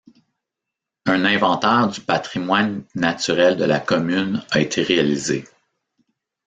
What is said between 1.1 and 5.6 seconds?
inventaire du patrimoine naturel de la commune a été réalisé.